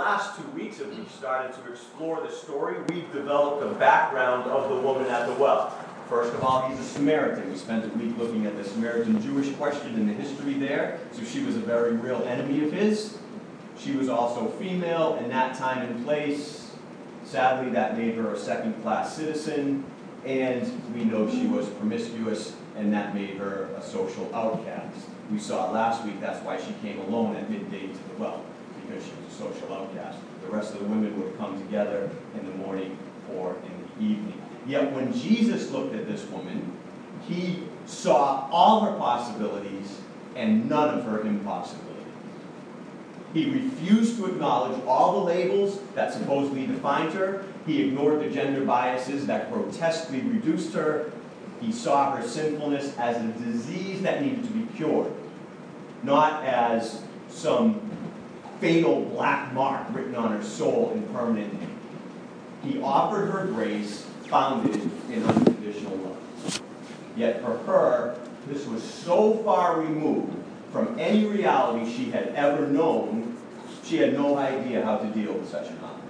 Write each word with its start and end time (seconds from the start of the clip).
last 0.00 0.34
two 0.34 0.48
weeks 0.52 0.78
that 0.78 0.88
we've 0.88 1.10
started 1.12 1.52
to 1.52 1.70
explore 1.70 2.22
the 2.22 2.32
story, 2.32 2.76
we've 2.88 3.12
developed 3.12 3.62
a 3.62 3.78
background 3.78 4.50
of 4.50 4.70
the 4.70 4.76
woman 4.76 5.06
at 5.10 5.26
the 5.26 5.34
well. 5.34 5.76
First 6.08 6.32
of 6.32 6.42
all, 6.42 6.66
he's 6.70 6.80
a 6.80 6.84
Samaritan. 6.84 7.50
We 7.52 7.58
spent 7.58 7.84
a 7.84 7.98
week 7.98 8.16
looking 8.16 8.46
at 8.46 8.56
the 8.56 8.64
Samaritan 8.64 9.20
Jewish 9.20 9.54
question 9.56 9.94
and 9.96 10.08
the 10.08 10.14
history 10.14 10.54
there. 10.54 11.00
So 11.12 11.22
she 11.22 11.44
was 11.44 11.54
a 11.56 11.60
very 11.60 11.92
real 11.92 12.22
enemy 12.22 12.64
of 12.64 12.72
his. 12.72 13.18
She 13.78 13.92
was 13.92 14.08
also 14.08 14.48
female 14.52 15.16
in 15.16 15.28
that 15.28 15.54
time 15.58 15.82
and 15.82 16.02
place. 16.02 16.70
Sadly, 17.24 17.70
that 17.72 17.98
made 17.98 18.14
her 18.14 18.32
a 18.32 18.38
second 18.38 18.80
class 18.82 19.14
citizen. 19.14 19.84
And 20.24 20.94
we 20.94 21.04
know 21.04 21.30
she 21.30 21.46
was 21.46 21.68
promiscuous, 21.68 22.56
and 22.74 22.90
that 22.94 23.14
made 23.14 23.36
her 23.36 23.64
a 23.76 23.82
social 23.82 24.34
outcast. 24.34 24.96
We 25.30 25.38
saw 25.38 25.70
last 25.70 26.06
week 26.06 26.22
that's 26.22 26.42
why 26.42 26.58
she 26.58 26.72
came 26.80 26.98
alone 27.00 27.36
at 27.36 27.50
midday 27.50 27.88
to 27.88 28.08
the 28.08 28.14
well 28.18 28.42
because 28.90 29.04
she 29.04 29.12
was 29.12 29.29
a 29.29 29.29
social 29.40 29.72
outcast. 29.72 30.18
The 30.44 30.52
rest 30.52 30.74
of 30.74 30.80
the 30.80 30.86
women 30.86 31.18
would 31.22 31.36
come 31.38 31.60
together 31.60 32.10
in 32.38 32.46
the 32.46 32.54
morning 32.54 32.96
or 33.34 33.56
in 33.64 34.06
the 34.06 34.12
evening. 34.12 34.40
Yet 34.66 34.92
when 34.92 35.12
Jesus 35.12 35.70
looked 35.70 35.94
at 35.94 36.06
this 36.06 36.24
woman, 36.26 36.76
he 37.26 37.64
saw 37.86 38.48
all 38.50 38.80
her 38.80 38.96
possibilities 38.98 40.00
and 40.36 40.68
none 40.68 40.98
of 40.98 41.04
her 41.04 41.22
impossibilities. 41.22 41.86
He 43.32 43.48
refused 43.48 44.16
to 44.16 44.26
acknowledge 44.26 44.80
all 44.86 45.20
the 45.20 45.26
labels 45.26 45.80
that 45.94 46.12
supposedly 46.12 46.66
defined 46.66 47.12
her. 47.14 47.44
He 47.66 47.82
ignored 47.82 48.20
the 48.20 48.30
gender 48.30 48.64
biases 48.64 49.26
that 49.26 49.52
grotesquely 49.52 50.20
reduced 50.20 50.74
her. 50.74 51.12
He 51.60 51.70
saw 51.70 52.16
her 52.16 52.26
sinfulness 52.26 52.96
as 52.98 53.16
a 53.16 53.28
disease 53.44 54.02
that 54.02 54.22
needed 54.22 54.42
to 54.44 54.50
be 54.50 54.66
cured, 54.76 55.12
not 56.02 56.44
as 56.44 57.02
some 57.28 57.80
fatal 58.60 59.02
black 59.02 59.52
mark 59.52 59.86
written 59.92 60.14
on 60.14 60.32
her 60.32 60.42
soul 60.42 60.92
in 60.94 61.02
permanent 61.14 61.52
ink. 61.54 61.70
He 62.62 62.80
offered 62.82 63.30
her 63.30 63.46
grace 63.46 64.06
founded 64.26 64.76
in 65.10 65.24
unconditional 65.24 65.96
love. 65.96 66.62
Yet 67.16 67.42
for 67.42 67.56
her, 67.58 68.18
this 68.46 68.66
was 68.66 68.82
so 68.82 69.34
far 69.38 69.80
removed 69.80 70.36
from 70.72 70.98
any 70.98 71.26
reality 71.26 71.90
she 71.90 72.10
had 72.10 72.28
ever 72.28 72.66
known, 72.66 73.36
she 73.84 73.96
had 73.96 74.12
no 74.12 74.36
idea 74.36 74.84
how 74.84 74.98
to 74.98 75.06
deal 75.08 75.32
with 75.32 75.48
such 75.48 75.68
an 75.68 75.78
honor. 75.82 76.02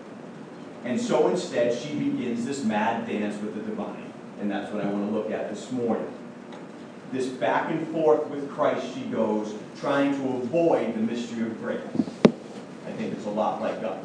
And 0.84 1.00
so 1.00 1.28
instead, 1.28 1.76
she 1.76 1.94
begins 1.94 2.44
this 2.44 2.64
mad 2.64 3.06
dance 3.06 3.40
with 3.40 3.54
the 3.54 3.62
divine. 3.62 4.12
And 4.40 4.50
that's 4.50 4.72
what 4.72 4.84
I 4.84 4.88
want 4.88 5.10
to 5.10 5.16
look 5.16 5.30
at 5.30 5.50
this 5.50 5.70
morning. 5.72 6.12
This 7.12 7.26
back 7.26 7.70
and 7.70 7.86
forth 7.88 8.26
with 8.28 8.50
Christ 8.50 8.86
she 8.94 9.02
goes, 9.04 9.54
trying 9.80 10.14
to 10.14 10.36
avoid 10.36 10.94
the 10.94 11.00
mystery 11.00 11.42
of 11.42 11.60
grace. 11.60 11.80
Think 13.00 13.14
it's 13.14 13.24
a 13.24 13.30
lot 13.30 13.62
like 13.62 13.82
us. 13.82 14.04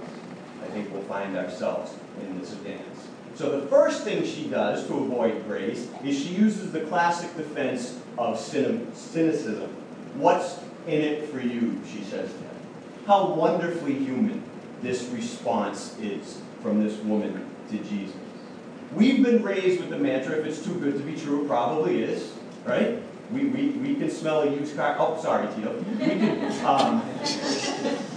I 0.63 0.67
think 0.67 0.89
we'll 0.93 1.03
find 1.03 1.35
ourselves 1.35 1.93
in 2.21 2.39
this 2.39 2.51
dance. 2.51 3.07
So 3.35 3.59
the 3.59 3.67
first 3.67 4.05
thing 4.05 4.23
she 4.23 4.47
does 4.47 4.87
to 4.87 4.93
avoid 4.93 5.45
grace 5.45 5.89
is 6.05 6.17
she 6.17 6.29
uses 6.29 6.71
the 6.71 6.79
classic 6.79 7.35
defense 7.35 7.99
of 8.17 8.39
cynicism. 8.39 9.69
What's 10.15 10.59
in 10.87 11.01
it 11.01 11.27
for 11.27 11.41
you, 11.41 11.81
she 11.91 12.05
says 12.05 12.31
to 12.31 12.37
him. 12.37 12.55
How 13.05 13.33
wonderfully 13.33 13.95
human 13.95 14.41
this 14.81 15.03
response 15.09 15.97
is 15.99 16.39
from 16.61 16.81
this 16.81 16.97
woman 16.99 17.45
to 17.71 17.77
Jesus. 17.79 18.15
We've 18.93 19.21
been 19.21 19.43
raised 19.43 19.81
with 19.81 19.89
the 19.89 19.99
mantra, 19.99 20.37
if 20.37 20.45
it's 20.45 20.63
too 20.63 20.79
good 20.79 20.93
to 20.93 21.03
be 21.03 21.19
true, 21.19 21.43
it 21.43 21.47
probably 21.49 22.01
is, 22.01 22.31
right? 22.63 23.01
We, 23.29 23.47
we, 23.47 23.69
we 23.71 23.95
can 23.95 24.09
smell 24.09 24.43
a 24.43 24.51
used 24.51 24.77
car. 24.77 24.95
Oh, 24.97 25.21
sorry, 25.21 25.53
Tito. 25.53 25.83
We 25.83 25.97
can, 25.97 26.65
um, 26.65 27.01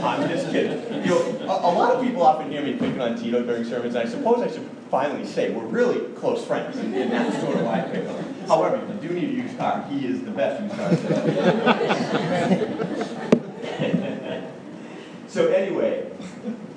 I'm 0.01 0.29
just 0.29 0.51
kidding. 0.51 1.03
You 1.03 1.11
know, 1.11 1.23
a, 1.43 1.45
a, 1.45 1.73
lot 1.73 1.95
of 1.95 2.05
people 2.05 2.23
often 2.23 2.51
hear 2.51 2.63
me 2.63 2.73
picking 2.75 3.01
on 3.01 3.21
Tito 3.21 3.43
during 3.43 3.65
sermons. 3.65 3.95
And 3.95 4.07
I 4.07 4.11
suppose 4.11 4.41
I 4.41 4.51
should 4.51 4.69
finally 4.91 5.27
say 5.27 5.51
we're 5.51 5.65
really 5.65 6.13
close 6.15 6.45
friends, 6.45 6.77
and, 6.79 6.95
that's 6.95 7.41
sort 7.41 7.57
of 7.57 7.65
why 7.65 7.81
I 7.81 7.83
pick 7.83 8.09
on 8.09 8.15
him. 8.15 8.35
However, 8.47 8.77
if 8.77 8.89
you 9.03 9.09
do 9.09 9.15
need 9.15 9.31
a 9.31 9.33
used 9.43 9.59
car, 9.59 9.85
he 9.91 10.07
is 10.07 10.23
the 10.23 10.31
best 10.31 10.63
used 10.63 10.77
car. 10.77 10.95
so 15.29 15.49
anyway, 15.49 16.09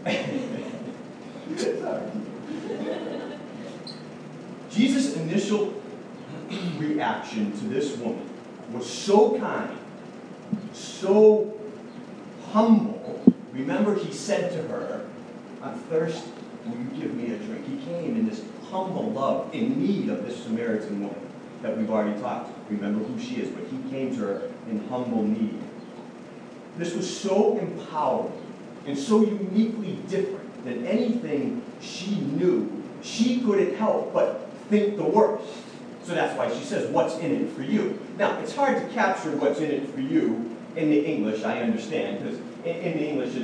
Jesus' 4.71 5.15
initial 5.17 5.79
reaction 6.77 7.51
to 7.51 7.65
this 7.65 7.95
woman 7.97 8.27
was 8.71 8.89
so 8.89 9.37
kind, 9.37 9.77
so 10.73 11.53
humble. 12.51 12.90
Remember, 13.61 13.93
he 13.93 14.11
said 14.11 14.51
to 14.53 14.61
her, 14.69 15.05
I'm 15.61 15.77
thirsty. 15.81 16.31
Will 16.65 16.77
you 16.77 17.01
give 17.01 17.13
me 17.13 17.31
a 17.31 17.37
drink? 17.37 17.67
He 17.67 17.77
came 17.85 18.17
in 18.17 18.27
this 18.27 18.43
humble 18.71 19.11
love, 19.11 19.53
in 19.53 19.79
need 19.79 20.09
of 20.09 20.25
this 20.25 20.43
Samaritan 20.43 20.99
woman 21.01 21.29
that 21.61 21.77
we've 21.77 21.89
already 21.89 22.19
talked. 22.19 22.51
Remember 22.71 23.03
who 23.03 23.19
she 23.19 23.35
is, 23.35 23.49
but 23.49 23.63
he 23.67 23.77
came 23.91 24.15
to 24.15 24.21
her 24.21 24.51
in 24.67 24.87
humble 24.87 25.21
need. 25.21 25.61
This 26.77 26.95
was 26.95 27.19
so 27.19 27.59
empowering 27.59 28.33
and 28.87 28.97
so 28.97 29.21
uniquely 29.21 29.99
different 30.09 30.65
than 30.65 30.87
anything 30.87 31.61
she 31.81 32.15
knew. 32.15 32.83
She 33.03 33.41
couldn't 33.41 33.75
help 33.75 34.11
but 34.11 34.49
think 34.69 34.97
the 34.97 35.03
worst. 35.03 35.47
So 36.03 36.15
that's 36.15 36.35
why 36.35 36.51
she 36.51 36.63
says, 36.63 36.89
What's 36.89 37.19
in 37.19 37.31
it 37.31 37.49
for 37.51 37.61
you? 37.61 37.99
Now, 38.17 38.39
it's 38.39 38.55
hard 38.55 38.81
to 38.81 38.93
capture 38.95 39.35
what's 39.37 39.59
in 39.59 39.69
it 39.69 39.87
for 39.89 40.01
you 40.01 40.49
in 40.75 40.89
the 40.89 41.05
English, 41.05 41.43
I 41.43 41.61
understand, 41.61 42.23
because 42.23 42.39
in, 42.65 42.75
in 42.75 42.99
English, 42.99 43.35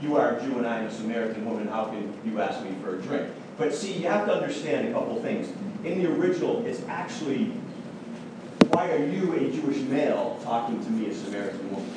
you 0.00 0.16
are 0.16 0.36
a 0.36 0.42
Jew 0.42 0.58
and 0.58 0.66
I 0.66 0.78
am 0.78 0.86
a 0.86 0.92
Samaritan 0.92 1.44
woman, 1.44 1.68
how 1.68 1.86
can 1.86 2.12
you 2.24 2.40
ask 2.40 2.62
me 2.64 2.74
for 2.82 2.96
a 2.96 3.02
drink? 3.02 3.28
But 3.58 3.74
see, 3.74 3.94
you 3.94 4.08
have 4.08 4.26
to 4.26 4.34
understand 4.34 4.88
a 4.88 4.92
couple 4.92 5.20
things. 5.20 5.52
In 5.84 6.02
the 6.02 6.10
original, 6.10 6.64
it's 6.66 6.82
actually, 6.88 7.52
why 8.68 8.90
are 8.90 9.04
you, 9.04 9.34
a 9.34 9.50
Jewish 9.50 9.78
male, 9.88 10.40
talking 10.42 10.82
to 10.82 10.90
me, 10.90 11.10
a 11.10 11.14
Samaritan 11.14 11.70
woman? 11.70 11.90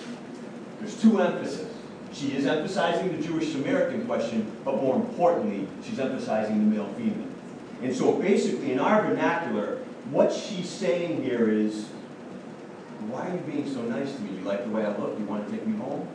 There's 0.80 1.00
two 1.02 1.22
emphases. 1.22 1.72
She 2.12 2.36
is 2.36 2.46
emphasizing 2.46 3.16
the 3.16 3.26
Jewish 3.26 3.52
Samaritan 3.52 4.06
question, 4.06 4.52
but 4.64 4.82
more 4.82 4.96
importantly, 4.96 5.68
she's 5.84 6.00
emphasizing 6.00 6.70
the 6.70 6.76
male 6.76 6.94
female. 6.94 7.28
And 7.82 7.96
so 7.96 8.14
basically, 8.14 8.72
in 8.74 8.80
our 8.80 9.08
vernacular, 9.08 9.78
what 10.12 10.32
she's 10.32 10.70
saying 10.70 11.24
here 11.24 11.50
is, 11.50 11.88
why 13.14 13.30
are 13.30 13.34
you 13.34 13.40
being 13.42 13.72
so 13.72 13.84
nice 13.84 14.16
to 14.16 14.22
me? 14.24 14.40
You 14.40 14.44
like 14.44 14.64
the 14.64 14.72
way 14.72 14.84
I 14.84 14.98
look? 14.98 15.18
You 15.20 15.26
want 15.26 15.48
to 15.48 15.56
take 15.56 15.68
me 15.68 15.78
home? 15.78 16.08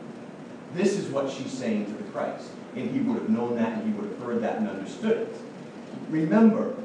This 0.73 0.97
is 0.97 1.07
what 1.07 1.31
she's 1.31 1.51
saying 1.51 1.85
to 1.85 1.93
the 1.93 2.03
Christ. 2.11 2.49
And 2.75 2.91
he 2.91 2.99
would 2.99 3.21
have 3.21 3.29
known 3.29 3.55
that, 3.55 3.77
and 3.77 3.87
he 3.87 3.99
would 3.99 4.11
have 4.11 4.19
heard 4.19 4.41
that 4.43 4.57
and 4.57 4.67
understood 4.67 5.17
it. 5.17 5.35
Remember, 6.09 6.75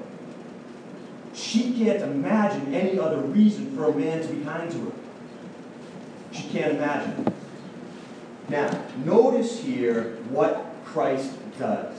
she 1.34 1.74
can't 1.76 2.00
imagine 2.00 2.72
any 2.72 2.97
other 2.98 3.19
reason 3.19 3.76
for 3.76 3.86
a 3.91 3.92
man 3.92 4.22
to 4.22 4.28
be 4.28 4.44
kind 4.44 4.70
to 4.70 4.78
her. 4.78 4.92
She 6.30 6.44
can't 6.44 6.76
imagine. 6.76 7.32
Now, 8.48 8.84
notice 9.04 9.60
here 9.62 10.16
what 10.28 10.64
Christ 10.84 11.32
does. 11.58 11.97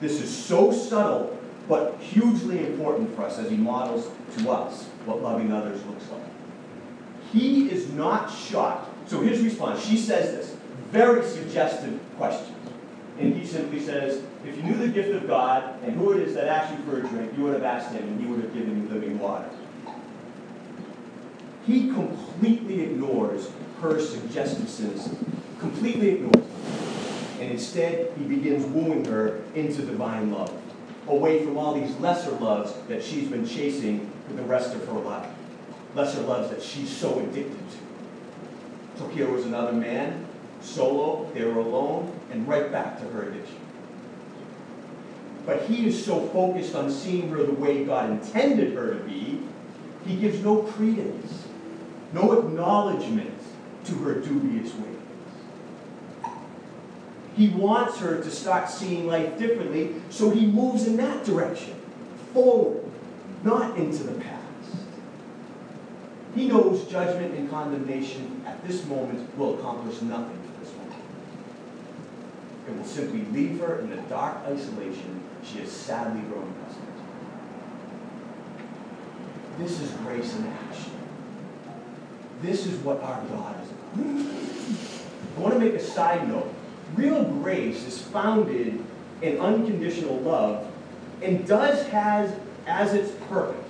This 0.00 0.20
is 0.20 0.34
so 0.34 0.70
subtle 0.70 1.36
but 1.68 1.98
hugely 1.98 2.64
important 2.66 3.14
for 3.16 3.22
us 3.22 3.38
as 3.38 3.50
he 3.50 3.56
models 3.56 4.10
to 4.36 4.50
us 4.50 4.84
what 5.06 5.22
loving 5.22 5.50
others 5.50 5.84
looks 5.86 6.08
like. 6.10 6.23
He 7.34 7.68
is 7.68 7.90
not 7.90 8.28
shocked. 8.32 9.10
So 9.10 9.20
his 9.20 9.42
response, 9.42 9.84
she 9.84 9.96
says 9.96 10.30
this, 10.36 10.56
very 10.92 11.26
suggestive 11.26 11.98
question. 12.16 12.54
And 13.18 13.34
he 13.34 13.44
simply 13.44 13.80
says, 13.80 14.22
if 14.46 14.56
you 14.56 14.62
knew 14.62 14.76
the 14.76 14.88
gift 14.88 15.10
of 15.10 15.26
God 15.26 15.82
and 15.82 15.94
who 15.96 16.12
it 16.12 16.20
is 16.20 16.34
that 16.34 16.46
asked 16.46 16.72
you 16.72 16.84
for 16.84 16.98
a 16.98 17.08
drink, 17.08 17.36
you 17.36 17.42
would 17.44 17.54
have 17.54 17.64
asked 17.64 17.92
him 17.92 18.04
and 18.04 18.20
he 18.20 18.26
would 18.26 18.40
have 18.40 18.54
given 18.54 18.82
you 18.82 18.88
living 18.88 19.18
water. 19.18 19.50
He 21.66 21.88
completely 21.88 22.82
ignores 22.82 23.50
her 23.80 24.00
suggestive. 24.00 24.68
Completely 25.58 26.10
ignores 26.10 26.36
it. 26.36 27.40
And 27.40 27.50
instead, 27.50 28.12
he 28.16 28.24
begins 28.24 28.64
wooing 28.66 29.04
her 29.06 29.42
into 29.56 29.82
divine 29.82 30.30
love 30.30 30.52
away 31.08 31.44
from 31.44 31.58
all 31.58 31.74
these 31.74 31.94
lesser 31.96 32.30
loves 32.32 32.74
that 32.88 33.02
she's 33.02 33.28
been 33.28 33.46
chasing 33.46 34.10
for 34.28 34.34
the 34.34 34.42
rest 34.42 34.74
of 34.74 34.86
her 34.86 35.00
life. 35.00 35.33
Lesser 35.94 36.22
loves 36.22 36.50
that 36.50 36.62
she's 36.62 36.90
so 36.90 37.20
addicted 37.20 37.58
to. 38.98 39.08
Here 39.14 39.30
was 39.30 39.44
another 39.44 39.72
man, 39.72 40.26
solo, 40.60 41.30
they 41.34 41.44
were 41.44 41.60
alone, 41.60 42.12
and 42.32 42.48
right 42.48 42.72
back 42.72 42.98
to 42.98 43.04
her 43.10 43.28
addiction. 43.28 43.58
But 45.46 45.62
he 45.62 45.86
is 45.86 46.04
so 46.04 46.26
focused 46.28 46.74
on 46.74 46.90
seeing 46.90 47.28
her 47.28 47.44
the 47.44 47.52
way 47.52 47.84
God 47.84 48.10
intended 48.10 48.74
her 48.74 48.94
to 48.94 49.00
be, 49.04 49.40
he 50.04 50.16
gives 50.16 50.40
no 50.40 50.62
credence, 50.62 51.46
no 52.12 52.40
acknowledgement 52.40 53.38
to 53.84 53.94
her 53.96 54.14
dubious 54.14 54.74
ways. 54.74 56.32
He 57.36 57.48
wants 57.48 57.98
her 57.98 58.20
to 58.20 58.30
start 58.30 58.68
seeing 58.68 59.06
life 59.06 59.38
differently, 59.38 59.94
so 60.10 60.30
he 60.30 60.46
moves 60.46 60.86
in 60.86 60.96
that 60.96 61.24
direction, 61.24 61.74
forward, 62.32 62.84
not 63.44 63.76
into 63.76 64.02
the 64.02 64.20
past. 64.20 64.43
He 66.34 66.48
knows 66.48 66.84
judgment 66.84 67.34
and 67.34 67.48
condemnation 67.48 68.42
at 68.44 68.66
this 68.66 68.84
moment 68.86 69.36
will 69.38 69.58
accomplish 69.58 70.02
nothing 70.02 70.36
for 70.42 70.64
this 70.64 70.74
woman. 70.74 70.96
it 72.66 72.76
will 72.76 72.84
simply 72.84 73.24
leave 73.32 73.60
her 73.60 73.78
in 73.80 73.90
the 73.90 73.96
dark 74.08 74.38
isolation 74.46 75.22
she 75.44 75.60
has 75.60 75.70
sadly 75.70 76.22
grown 76.22 76.52
accustomed 76.60 76.88
to. 79.58 79.62
This 79.62 79.80
is 79.80 79.90
grace 79.98 80.34
in 80.34 80.46
action. 80.46 80.90
This 82.42 82.66
is 82.66 82.78
what 82.80 83.00
our 83.02 83.22
God 83.26 83.62
is 83.62 83.70
about. 83.70 83.94
I 85.36 85.40
want 85.40 85.54
to 85.54 85.60
make 85.60 85.74
a 85.74 85.80
side 85.80 86.26
note. 86.28 86.52
Real 86.96 87.24
grace 87.24 87.84
is 87.86 88.02
founded 88.02 88.84
in 89.22 89.38
unconditional 89.40 90.16
love 90.18 90.66
and 91.22 91.46
does 91.46 91.86
has 91.88 92.34
as 92.66 92.92
its 92.92 93.12
purpose 93.28 93.63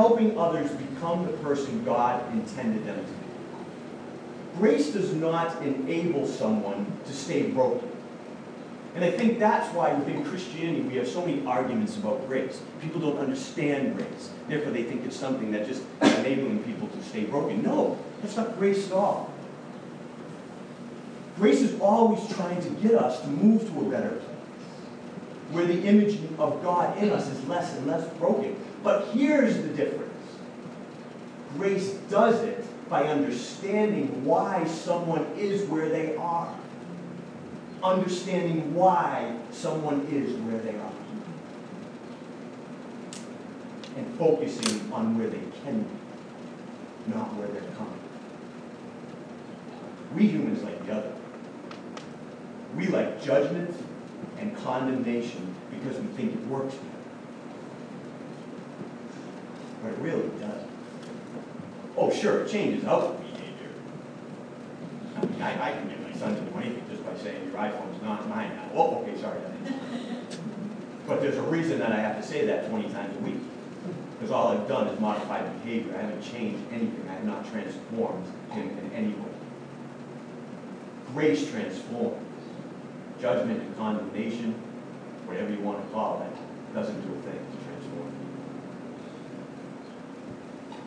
helping 0.00 0.38
others 0.38 0.70
become 0.70 1.26
the 1.26 1.32
person 1.44 1.84
God 1.84 2.32
intended 2.32 2.86
them 2.86 3.04
to 3.04 3.12
be. 3.12 4.56
Grace 4.56 4.92
does 4.94 5.12
not 5.12 5.60
enable 5.60 6.26
someone 6.26 6.90
to 7.04 7.12
stay 7.12 7.42
broken. 7.50 7.86
And 8.94 9.04
I 9.04 9.10
think 9.10 9.38
that's 9.38 9.68
why 9.74 9.92
within 9.92 10.24
Christianity 10.24 10.80
we 10.80 10.96
have 10.96 11.06
so 11.06 11.20
many 11.20 11.44
arguments 11.44 11.98
about 11.98 12.26
grace. 12.26 12.62
People 12.80 13.02
don't 13.02 13.18
understand 13.18 13.94
grace. 13.94 14.30
Therefore, 14.48 14.72
they 14.72 14.84
think 14.84 15.04
it's 15.04 15.16
something 15.16 15.50
that 15.50 15.66
just 15.66 15.82
enabling 16.00 16.64
people 16.64 16.88
to 16.88 17.02
stay 17.02 17.24
broken. 17.24 17.62
No, 17.62 17.98
that's 18.22 18.38
not 18.38 18.58
grace 18.58 18.86
at 18.86 18.94
all. 18.94 19.30
Grace 21.36 21.60
is 21.60 21.78
always 21.78 22.26
trying 22.34 22.62
to 22.62 22.70
get 22.82 22.94
us 22.94 23.20
to 23.20 23.28
move 23.28 23.70
to 23.70 23.80
a 23.80 23.90
better 23.90 24.16
place, 24.16 24.24
where 25.50 25.66
the 25.66 25.82
image 25.82 26.18
of 26.38 26.62
God 26.62 26.96
in 26.96 27.10
us 27.10 27.28
is 27.28 27.46
less 27.46 27.76
and 27.76 27.86
less 27.86 28.08
broken. 28.14 28.56
But 28.82 29.08
here's 29.08 29.56
the 29.56 29.68
difference 29.68 30.10
grace 31.56 31.90
does 32.08 32.42
it 32.42 32.64
by 32.88 33.04
understanding 33.04 34.24
why 34.24 34.64
someone 34.66 35.24
is 35.36 35.68
where 35.68 35.88
they 35.88 36.16
are. 36.16 36.54
Understanding 37.82 38.74
why 38.74 39.36
someone 39.50 40.06
is 40.10 40.34
where 40.42 40.58
they 40.58 40.76
are. 40.78 40.92
And 43.96 44.18
focusing 44.18 44.92
on 44.92 45.18
where 45.18 45.28
they 45.28 45.42
can 45.62 45.82
be, 45.82 47.14
not 47.14 47.34
where 47.34 47.48
they're 47.48 47.70
coming. 47.72 48.00
We 50.14 50.26
humans 50.26 50.62
like 50.62 50.84
the 50.86 50.92
other. 50.92 51.12
We 52.76 52.88
like 52.88 53.22
judgment 53.22 53.74
and 54.38 54.56
condemnation 54.56 55.54
because 55.70 55.98
we 55.98 56.06
think 56.08 56.34
it 56.34 56.46
works 56.46 56.74
better. 56.74 56.99
But 59.82 59.92
it 59.92 59.98
really 59.98 60.28
doesn't. 60.38 60.70
Oh, 61.96 62.10
sure, 62.10 62.42
it 62.42 62.50
changes 62.50 62.84
output 62.84 63.20
behavior. 63.22 63.70
I 65.16 65.24
mean, 65.24 65.42
I, 65.42 65.70
I 65.70 65.72
can 65.72 65.88
get 65.88 66.02
my 66.02 66.12
son 66.18 66.34
to 66.34 66.40
do 66.40 66.58
anything 66.58 66.84
just 66.90 67.04
by 67.04 67.16
saying 67.16 67.44
your 67.46 67.54
iPhone's 67.54 68.02
not 68.02 68.28
mine 68.28 68.50
now. 68.54 68.70
Oh, 68.74 69.02
okay, 69.02 69.20
sorry. 69.20 69.40
but 71.06 71.20
there's 71.20 71.36
a 71.36 71.42
reason 71.42 71.78
that 71.78 71.92
I 71.92 72.00
have 72.00 72.16
to 72.20 72.22
say 72.26 72.46
that 72.46 72.68
20 72.68 72.90
times 72.90 73.16
a 73.16 73.20
week. 73.20 73.40
Because 74.14 74.32
all 74.32 74.48
I've 74.48 74.68
done 74.68 74.86
is 74.88 75.00
modify 75.00 75.42
behavior. 75.42 75.94
I 75.96 76.02
haven't 76.02 76.22
changed 76.22 76.62
anything. 76.70 77.06
I 77.08 77.14
have 77.14 77.24
not 77.24 77.50
transformed 77.50 78.26
him 78.50 78.68
in 78.78 78.92
any 78.92 79.14
way. 79.14 79.30
Grace 81.14 81.50
transforms. 81.50 82.26
Judgment 83.18 83.60
and 83.60 83.76
condemnation, 83.76 84.54
whatever 85.26 85.50
you 85.50 85.60
want 85.60 85.82
to 85.82 85.92
call 85.92 86.22
it, 86.22 86.74
doesn't 86.74 87.00
do 87.02 87.12
a 87.18 87.22
thing. 87.22 87.40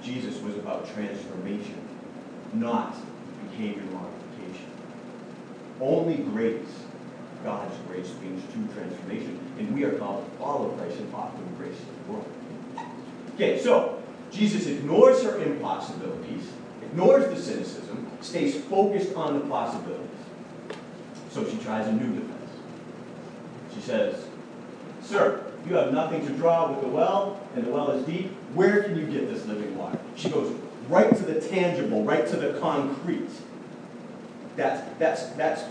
Jesus 0.04 0.42
was 0.42 0.56
about 0.56 0.94
transformation, 0.94 1.82
not 2.54 2.96
behavior 3.50 3.84
modification. 3.84 4.70
Only 5.80 6.18
grace, 6.18 6.68
God's 7.44 7.76
grace, 7.88 8.10
brings 8.10 8.44
true 8.54 8.68
transformation. 8.74 9.40
And 9.58 9.74
we 9.74 9.84
are 9.86 9.98
called 9.98 10.30
to 10.30 10.38
follow 10.38 10.70
Christ 10.72 10.98
and 10.98 11.12
the 11.12 11.56
grace 11.58 11.78
the 11.78 12.12
world. 12.12 12.30
Okay, 13.36 13.60
so 13.60 14.02
Jesus 14.32 14.68
ignores 14.68 15.24
her 15.24 15.42
impossibilities, 15.42 16.50
ignores 16.82 17.34
the 17.34 17.42
cynicism, 17.42 18.10
stays 18.22 18.56
focused 18.66 19.16
on 19.16 19.40
the 19.40 19.46
possibilities. 19.46 20.10
So 21.32 21.50
she 21.50 21.58
tries 21.58 21.88
a 21.88 21.94
new 21.94 22.20
defense. 22.20 22.52
She 23.74 23.82
says, 23.82 24.28
Sir, 25.02 25.53
you 25.68 25.76
have 25.76 25.94
nothing 25.94 26.26
to 26.26 26.34
draw 26.34 26.72
with 26.72 26.82
the 26.82 26.88
well, 26.88 27.40
and 27.56 27.66
the 27.66 27.72
well 27.72 27.92
is 27.92 28.06
deep. 28.06 28.32
Where 28.54 28.84
can 28.84 28.98
you 28.98 29.06
get 29.06 29.30
this 29.30 29.46
living 29.46 29.78
water? 29.78 30.00
She 30.16 30.30
goes 30.30 30.56
right 30.90 31.10
to 31.16 31.24
the 31.24 31.40
tangible, 31.40 32.04
right 32.04 32.28
to 32.28 32.36
the 32.36 32.60
concrete. 32.60 33.30
That's, 34.56 34.82
that's, 35.00 35.28
that's, 35.30 35.64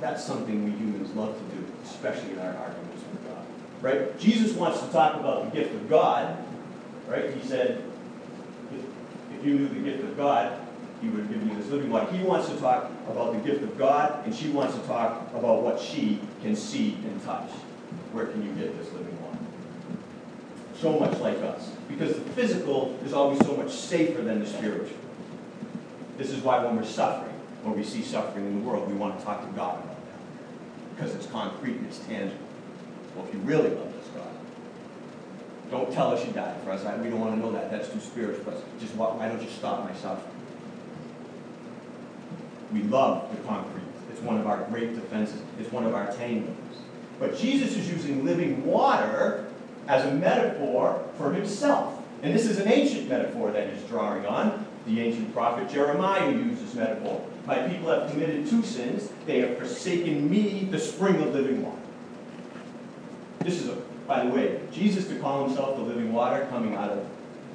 that's 0.00 0.24
something 0.24 0.64
we 0.64 0.70
humans 0.72 1.14
love 1.16 1.36
to 1.36 1.56
do, 1.56 1.64
especially 1.84 2.32
in 2.32 2.38
our 2.38 2.54
arguments 2.54 3.02
with 3.10 3.26
God. 3.26 3.46
Right? 3.80 4.18
Jesus 4.18 4.52
wants 4.52 4.80
to 4.80 4.92
talk 4.92 5.18
about 5.18 5.50
the 5.50 5.58
gift 5.58 5.74
of 5.74 5.88
God. 5.88 6.36
Right? 7.08 7.34
He 7.34 7.46
said, 7.46 7.82
if, 8.72 8.84
if 9.38 9.44
you 9.44 9.54
knew 9.54 9.68
the 9.68 9.80
gift 9.80 10.04
of 10.04 10.16
God, 10.16 10.58
he 11.00 11.08
would 11.08 11.28
give 11.28 11.42
you 11.42 11.54
this 11.56 11.68
living 11.68 11.90
water. 11.90 12.12
He 12.12 12.22
wants 12.22 12.48
to 12.48 12.56
talk 12.58 12.90
about 13.08 13.32
the 13.32 13.40
gift 13.40 13.62
of 13.64 13.76
God, 13.76 14.24
and 14.24 14.34
she 14.34 14.50
wants 14.50 14.76
to 14.76 14.80
talk 14.82 15.28
about 15.34 15.62
what 15.62 15.80
she 15.80 16.20
can 16.42 16.54
see 16.54 16.96
and 17.04 17.20
touch. 17.24 17.50
Where 18.12 18.26
can 18.26 18.42
you 18.42 18.52
get 18.52 18.76
this 18.78 18.92
living 18.92 19.20
water? 19.22 19.38
So 20.76 20.98
much 20.98 21.18
like 21.20 21.38
us. 21.38 21.70
Because 21.88 22.14
the 22.14 22.30
physical 22.32 22.98
is 23.04 23.12
always 23.12 23.38
so 23.40 23.56
much 23.56 23.72
safer 23.72 24.22
than 24.22 24.40
the 24.40 24.46
spiritual. 24.46 24.98
This 26.18 26.30
is 26.30 26.42
why 26.42 26.64
when 26.64 26.76
we're 26.76 26.84
suffering, 26.84 27.34
when 27.62 27.76
we 27.76 27.84
see 27.84 28.02
suffering 28.02 28.46
in 28.46 28.62
the 28.62 28.68
world, 28.68 28.88
we 28.88 28.94
want 28.94 29.18
to 29.18 29.24
talk 29.24 29.46
to 29.46 29.52
God 29.54 29.82
about 29.82 29.96
that. 29.96 30.94
Because 30.96 31.14
it's 31.14 31.26
concrete 31.26 31.76
and 31.76 31.86
it's 31.86 31.98
tangible. 32.00 32.46
Well, 33.14 33.26
if 33.26 33.34
you 33.34 33.40
really 33.40 33.70
love 33.70 33.92
this 33.94 34.08
God, 34.14 34.28
don't 35.70 35.92
tell 35.92 36.12
us 36.12 36.26
you 36.26 36.32
died 36.32 36.60
for 36.62 36.70
us. 36.70 36.84
we 37.02 37.10
don't 37.10 37.20
want 37.20 37.34
to 37.34 37.40
know 37.40 37.52
that. 37.52 37.70
That's 37.70 37.88
too 37.88 38.00
spiritual 38.00 38.44
for 38.44 38.50
us. 38.50 38.62
Just 38.78 38.94
why 38.94 39.28
don't 39.28 39.42
you 39.42 39.48
stop 39.48 39.88
my 39.88 39.94
suffering? 39.94 40.36
We 42.72 42.82
love 42.84 43.34
the 43.34 43.42
concrete. 43.42 43.84
It's 44.10 44.20
one 44.20 44.38
of 44.38 44.46
our 44.46 44.64
great 44.64 44.94
defenses. 44.94 45.40
It's 45.60 45.70
one 45.70 45.84
of 45.84 45.94
our 45.94 46.06
tangibles. 46.08 46.56
But 47.22 47.38
Jesus 47.38 47.76
is 47.76 47.88
using 47.88 48.24
living 48.24 48.66
water 48.66 49.46
as 49.86 50.04
a 50.04 50.12
metaphor 50.12 51.08
for 51.16 51.32
himself. 51.32 52.02
And 52.20 52.34
this 52.34 52.46
is 52.46 52.58
an 52.58 52.66
ancient 52.66 53.08
metaphor 53.08 53.52
that 53.52 53.72
he's 53.72 53.84
drawing 53.84 54.26
on. 54.26 54.66
The 54.88 55.00
ancient 55.00 55.32
prophet 55.32 55.70
Jeremiah 55.70 56.32
used 56.32 56.66
this 56.66 56.74
metaphor. 56.74 57.24
My 57.46 57.68
people 57.68 57.90
have 57.90 58.10
committed 58.10 58.48
two 58.48 58.64
sins. 58.64 59.08
They 59.24 59.38
have 59.38 59.56
forsaken 59.56 60.28
me, 60.28 60.66
the 60.68 60.80
spring 60.80 61.22
of 61.22 61.32
living 61.32 61.62
water. 61.62 61.78
This 63.38 63.62
is, 63.62 63.68
a, 63.68 63.76
by 64.08 64.24
the 64.24 64.30
way, 64.32 64.60
Jesus 64.72 65.06
to 65.06 65.14
call 65.20 65.46
himself 65.46 65.76
the 65.76 65.82
living 65.84 66.12
water 66.12 66.48
coming 66.50 66.74
out 66.74 66.90
of 66.90 67.06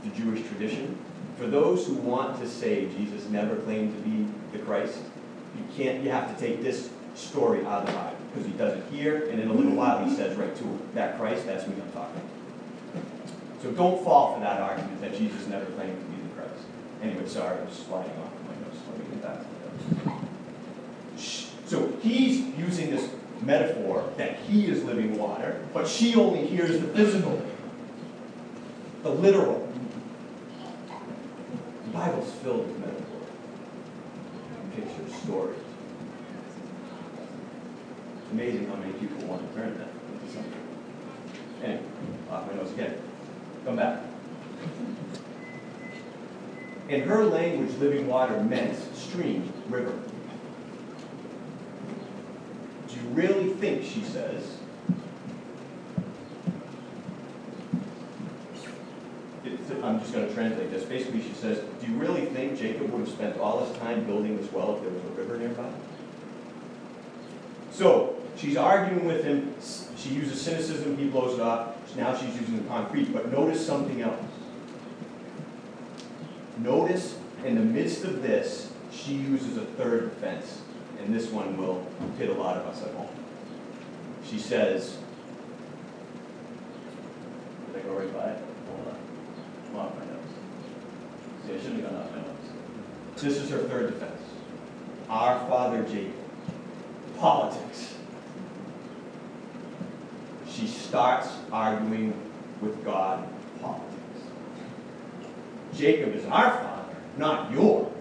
the 0.02 0.10
Jewish 0.12 0.48
tradition. 0.48 0.98
For 1.38 1.46
those 1.46 1.86
who 1.86 1.96
want 1.96 2.40
to 2.40 2.48
say 2.48 2.86
Jesus 2.98 3.28
never 3.28 3.58
claimed 3.58 3.94
to 3.98 4.10
be 4.10 4.28
the 4.58 4.64
Christ, 4.64 5.00
you 5.58 5.66
can't, 5.76 6.06
you 6.06 6.10
have 6.10 6.34
to 6.34 6.40
take 6.40 6.64
this 6.64 6.90
story 7.16 7.66
out 7.66 7.82
of 7.82 7.88
the 7.88 7.92
Bible 7.92 8.17
because 8.30 8.46
he 8.46 8.54
does 8.54 8.78
it 8.78 8.84
here, 8.92 9.30
and 9.30 9.40
in 9.40 9.50
a 9.50 9.54
little 9.54 9.74
while 9.74 10.04
he 10.04 10.16
says 10.16 10.38
right 10.38 10.56
to 10.56 10.64
it, 10.64 10.96
that 10.96 11.18
Christ, 11.18 11.46
that's 11.46 11.68
me 11.68 11.76
I'm 11.82 11.92
talking 11.92 12.22
So 13.62 13.72
don't 13.72 14.04
fall 14.04 14.36
for 14.36 14.40
that 14.42 14.62
argument 14.62 15.02
that 15.02 15.18
Jesus 15.18 15.48
never 15.48 15.66
claimed 15.66 16.00
to 16.00 16.06
be 16.06 16.22
the 16.28 16.36
Christ. 16.36 16.64
Anyway, 17.02 17.28
sorry, 17.28 17.60
I'm 17.60 17.68
just 17.68 17.88
sliding 17.88 18.12
off 18.20 18.32
my 18.48 18.56
notes. 18.66 18.80
Let 18.90 19.00
me 19.00 19.06
get 19.12 19.22
back 19.24 19.40
to 21.16 21.68
So 21.68 21.92
he's 22.02 22.46
using 22.58 22.92
this 22.92 23.10
metaphor 23.42 24.10
that 24.18 24.38
he 24.40 24.68
is 24.68 24.84
living 24.84 25.18
water, 25.18 25.64
but 25.74 25.88
she 25.88 26.16
only 26.16 26.46
hears 26.46 26.80
the 26.80 26.88
physical, 26.88 27.42
the 29.04 29.10
literal. 29.10 29.68
The 31.86 31.92
Bible's 31.92 32.32
filled 32.44 32.68
with 32.68 32.80
metaphor, 32.80 33.22
pictures, 34.76 35.16
stories. 35.22 35.67
Amazing 38.32 38.68
how 38.68 38.76
many 38.76 38.94
people 38.94 39.26
want 39.28 39.54
to 39.54 39.60
learn 39.60 39.78
that. 39.78 39.88
Anyway, 41.64 41.82
off 42.30 42.48
my 42.48 42.54
nose 42.54 42.72
again. 42.72 42.96
Come 43.66 43.78
back. 43.78 44.04
In 46.90 47.02
her 47.02 47.26
language, 47.26 47.76
living 47.80 48.08
water 48.08 48.42
meant 48.44 48.78
stream, 48.96 49.52
river. 49.70 49.98
Do 52.88 52.96
you 52.96 53.08
really 53.10 53.50
think, 53.54 53.84
she 53.84 54.04
says, 54.04 54.58
I'm 59.84 60.00
just 60.00 60.14
going 60.14 60.28
to 60.28 60.34
translate 60.34 60.70
this. 60.70 60.84
Basically, 60.84 61.22
she 61.22 61.34
says, 61.34 61.60
Do 61.82 61.92
you 61.92 61.98
really 61.98 62.26
think 62.26 62.60
Jacob 62.60 62.92
would 62.92 63.00
have 63.00 63.10
spent 63.10 63.40
all 63.40 63.66
his 63.66 63.78
time 63.78 64.04
building 64.04 64.38
this 64.38 64.52
well 64.52 64.76
if 64.76 64.82
there 64.82 64.92
was 64.92 65.04
a 65.04 65.22
river 65.22 65.38
nearby? 65.38 65.70
She's 68.38 68.56
arguing 68.56 69.06
with 69.06 69.24
him. 69.24 69.56
She 69.98 70.10
uses 70.10 70.40
cynicism, 70.40 70.96
he 70.98 71.08
blows 71.08 71.40
it 71.40 71.42
off. 71.42 71.76
Now 71.96 72.16
she's 72.16 72.36
using 72.40 72.62
the 72.62 72.70
concrete. 72.70 73.12
But 73.12 73.32
notice 73.32 73.66
something 73.66 74.02
else. 74.02 74.24
Notice 76.60 77.18
in 77.44 77.56
the 77.56 77.62
midst 77.62 78.04
of 78.04 78.22
this, 78.22 78.72
she 78.92 79.14
uses 79.14 79.58
a 79.58 79.66
third 79.66 80.12
defense. 80.16 80.62
and 81.00 81.14
this 81.14 81.30
one 81.30 81.58
will 81.58 81.86
hit 82.18 82.30
a 82.30 82.34
lot 82.34 82.58
of 82.58 82.66
us 82.68 82.84
at 82.84 82.94
home. 82.94 83.08
She 84.24 84.40
says, 84.40 84.98
did 87.72 87.82
I 87.82 87.88
go 87.88 87.94
right 87.94 88.14
by 88.14 88.32
it? 88.32 88.40
Hold 88.68 88.88
on. 88.88 89.86
Off 89.86 89.96
my 89.96 90.06
notes. 90.06 90.34
See, 91.46 91.54
I 91.54 91.60
shouldn't 91.60 91.82
have 91.82 91.92
gone 91.92 92.02
off 92.02 92.12
my 92.12 92.18
notes. 92.18 93.22
This 93.22 93.38
is 93.38 93.50
her 93.52 93.60
third 93.60 93.94
defense. 93.94 94.22
Our 95.10 95.40
father 95.48 95.84
Jacob. 95.84 96.14
Politics. 97.18 97.96
She 100.58 100.66
starts 100.66 101.30
arguing 101.52 102.20
with 102.62 102.84
God 102.84 103.28
politics. 103.62 103.94
Jacob 105.76 106.16
is 106.16 106.26
our 106.26 106.50
father, 106.50 106.96
not 107.16 107.52
yours. 107.52 107.94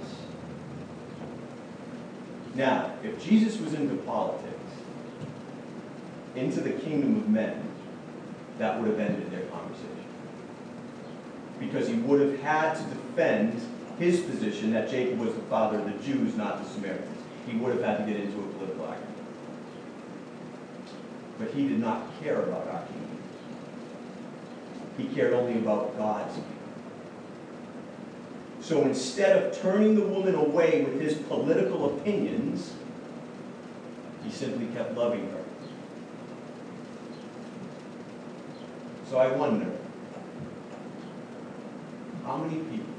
Now, 2.54 2.94
if 3.02 3.22
Jesus 3.22 3.60
was 3.60 3.74
into 3.74 3.96
politics, 3.96 4.54
into 6.34 6.62
the 6.62 6.70
kingdom 6.70 7.16
of 7.16 7.28
men, 7.28 7.62
that 8.56 8.80
would 8.80 8.88
have 8.88 9.00
ended 9.00 9.30
their 9.30 9.44
conversation. 9.50 9.90
Because 11.60 11.88
he 11.88 11.94
would 11.94 12.22
have 12.22 12.40
had 12.40 12.74
to 12.76 12.82
defend 12.84 13.60
his 13.98 14.20
position 14.20 14.72
that 14.72 14.88
Jacob 14.88 15.18
was 15.18 15.34
the 15.34 15.42
father 15.42 15.78
of 15.78 15.84
the 15.84 16.02
Jews, 16.02 16.34
not 16.36 16.64
the 16.64 16.70
Samaritans. 16.70 17.18
He 17.46 17.58
would 17.58 17.74
have 17.74 17.84
had 17.84 18.06
to 18.06 18.10
get 18.10 18.18
into 18.18 18.38
a 18.38 18.46
political 18.54 18.86
argument. 18.86 19.15
But 21.38 21.50
he 21.50 21.68
did 21.68 21.80
not 21.80 22.02
care 22.22 22.42
about 22.42 22.68
our. 22.68 22.82
He 24.96 25.04
cared 25.08 25.34
only 25.34 25.58
about 25.58 25.96
God's. 25.98 26.38
So 28.60 28.82
instead 28.82 29.42
of 29.42 29.58
turning 29.60 29.94
the 29.94 30.06
woman 30.06 30.34
away 30.34 30.84
with 30.84 31.00
his 31.00 31.14
political 31.14 31.96
opinions, 31.96 32.72
he 34.24 34.30
simply 34.30 34.66
kept 34.74 34.96
loving 34.96 35.30
her. 35.30 35.42
So 39.08 39.18
I 39.18 39.30
wonder, 39.36 39.70
how 42.24 42.38
many 42.38 42.60
people, 42.64 42.94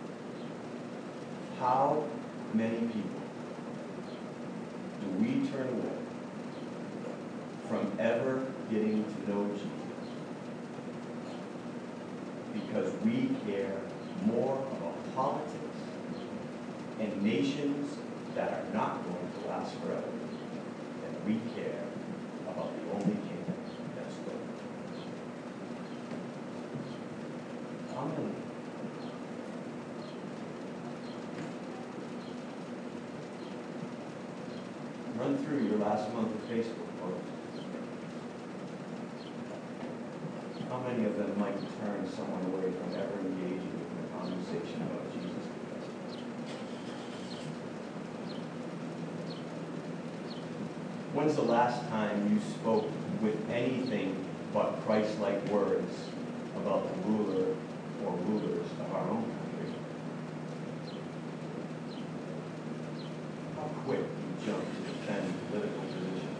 how 1.60 2.06
many 2.54 2.80
people 2.80 3.22
do 5.02 5.08
we 5.20 5.48
turn 5.50 5.68
away 5.68 5.97
ever 8.00 8.46
getting 8.70 9.04
to 9.04 9.30
know 9.30 9.48
Jesus 9.54 9.78
because 12.54 12.94
we 13.04 13.36
care 13.46 13.80
more 14.26 14.56
about 14.56 15.16
politics 15.16 15.78
and 17.00 17.22
nations 17.24 17.98
that 18.36 18.52
are 18.52 18.74
not 18.74 19.04
going 19.04 19.28
to 19.42 19.50
last 19.50 19.74
forever 19.76 20.02
than 21.02 21.26
we 21.26 21.40
care 21.56 21.84
about 22.50 22.72
the 22.76 22.92
only 22.92 23.16
kingdom 23.28 23.56
that's 23.96 24.16
many? 28.06 28.36
Run 35.18 35.38
through 35.44 35.64
your 35.66 35.78
last 35.80 36.14
month 36.14 36.34
of 36.34 36.42
Facebook 36.50 36.92
posts. 37.02 37.38
How 40.70 40.80
many 40.82 41.06
might 41.58 41.80
turn 41.80 42.10
someone 42.16 42.46
away 42.46 42.72
from 42.72 42.94
ever 42.94 43.20
engaging 43.20 43.62
in 43.62 44.06
a 44.06 44.20
conversation 44.20 44.82
about 44.82 45.12
Jesus? 45.14 45.46
When's 51.14 51.36
the 51.36 51.42
last 51.42 51.88
time 51.90 52.32
you 52.34 52.40
spoke 52.52 52.90
with 53.22 53.50
anything 53.50 54.24
but 54.54 54.86
Christ-like 54.86 55.48
words 55.48 55.94
about 56.58 56.88
the 56.94 57.10
ruler 57.10 57.56
or 58.06 58.14
rulers 58.14 58.68
of 58.80 58.94
our 58.94 59.10
own 59.10 59.24
country? 59.24 59.74
How 63.56 63.64
quick 63.84 64.00
you 64.00 64.46
jump 64.46 64.64
to 64.64 64.82
defend 64.92 65.34
political 65.50 65.82
position. 65.82 66.38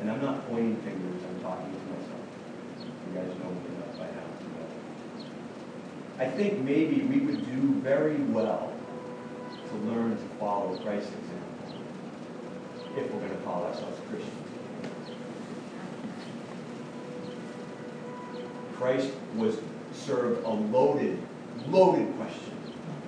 And 0.00 0.12
I'm 0.12 0.20
not 0.20 0.42
pointing 0.54 0.76
fingers, 0.82 1.20
I'm 1.28 1.42
talking 1.42 1.66
to 1.66 1.78
myself. 1.90 2.20
You 2.78 3.18
guys 3.18 3.26
know 3.42 3.50
me 3.50 3.74
enough 3.74 3.98
by 3.98 4.06
now 4.06 4.22
to 4.38 4.44
know. 4.54 5.26
I 6.20 6.28
think 6.28 6.60
maybe 6.60 7.00
we 7.02 7.18
would 7.26 7.44
do 7.44 7.80
very 7.80 8.18
well 8.18 8.72
to 9.68 9.76
learn 9.90 10.12
to 10.12 10.22
follow 10.38 10.78
Christ's 10.78 11.10
example 11.10 11.82
if 12.96 13.10
we're 13.10 13.18
going 13.18 13.36
to 13.36 13.44
call 13.44 13.64
ourselves 13.64 13.98
Christians. 14.08 14.30
Christ 18.76 19.10
was 19.34 19.56
served 19.92 20.44
a 20.44 20.50
loaded, 20.50 21.20
loaded 21.66 22.14
question 22.16 22.54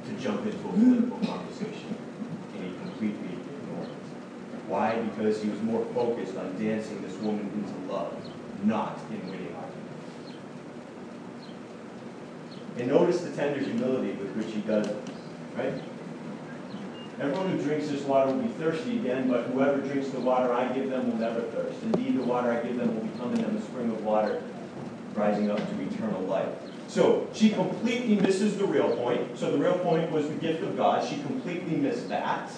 to 0.06 0.12
jump 0.20 0.44
into 0.44 0.58
a 0.58 0.72
political 0.72 1.18
conversation, 1.28 1.94
and 2.56 2.64
he 2.64 2.76
completely 2.80 3.38
ignored 3.38 3.86
it. 3.86 4.55
Why? 4.68 4.96
Because 4.96 5.42
he 5.42 5.48
was 5.48 5.60
more 5.62 5.84
focused 5.94 6.36
on 6.36 6.60
dancing 6.62 7.00
this 7.02 7.14
woman 7.18 7.50
into 7.54 7.92
love, 7.92 8.14
not 8.64 8.98
in 9.10 9.20
winning 9.30 9.54
arguments. 9.54 10.36
And 12.78 12.88
notice 12.88 13.20
the 13.20 13.30
tender 13.30 13.60
humility 13.60 14.12
with 14.12 14.30
which 14.36 14.52
he 14.52 14.60
does 14.62 14.88
it, 14.88 14.96
right? 15.56 15.74
Everyone 17.18 17.50
who 17.50 17.62
drinks 17.62 17.88
this 17.88 18.02
water 18.02 18.32
will 18.32 18.42
be 18.42 18.48
thirsty 18.54 18.98
again, 18.98 19.30
but 19.30 19.46
whoever 19.46 19.78
drinks 19.78 20.08
the 20.08 20.20
water 20.20 20.52
I 20.52 20.70
give 20.74 20.90
them 20.90 21.10
will 21.10 21.18
never 21.18 21.40
thirst. 21.40 21.82
Indeed, 21.82 22.18
the 22.18 22.24
water 22.24 22.50
I 22.50 22.60
give 22.62 22.76
them 22.76 22.94
will 22.94 23.06
become 23.06 23.32
in 23.32 23.42
them 23.42 23.56
a 23.56 23.62
spring 23.62 23.90
of 23.90 24.04
water 24.04 24.42
rising 25.14 25.50
up 25.50 25.56
to 25.56 25.82
eternal 25.82 26.20
life. 26.22 26.48
So 26.88 27.26
she 27.32 27.50
completely 27.50 28.16
misses 28.16 28.58
the 28.58 28.66
real 28.66 28.94
point. 28.96 29.38
So 29.38 29.50
the 29.50 29.58
real 29.58 29.78
point 29.78 30.10
was 30.10 30.28
the 30.28 30.34
gift 30.34 30.62
of 30.62 30.76
God. 30.76 31.08
She 31.08 31.20
completely 31.22 31.76
missed 31.76 32.08
that. 32.10 32.50